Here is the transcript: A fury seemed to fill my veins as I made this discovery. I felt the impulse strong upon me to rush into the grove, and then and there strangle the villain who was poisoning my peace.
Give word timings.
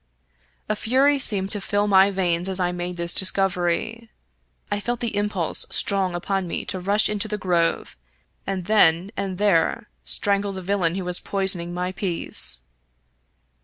A 0.67 0.75
fury 0.75 1.19
seemed 1.19 1.51
to 1.51 1.61
fill 1.61 1.85
my 1.87 2.09
veins 2.09 2.49
as 2.49 2.59
I 2.59 2.71
made 2.71 2.97
this 2.97 3.13
discovery. 3.13 4.09
I 4.71 4.79
felt 4.79 4.99
the 4.99 5.15
impulse 5.15 5.67
strong 5.69 6.15
upon 6.15 6.47
me 6.47 6.65
to 6.73 6.79
rush 6.79 7.07
into 7.07 7.27
the 7.27 7.37
grove, 7.37 7.95
and 8.47 8.65
then 8.65 9.11
and 9.15 9.37
there 9.37 9.89
strangle 10.03 10.53
the 10.53 10.63
villain 10.63 10.95
who 10.95 11.05
was 11.05 11.19
poisoning 11.19 11.71
my 11.71 11.91
peace. 11.91 12.61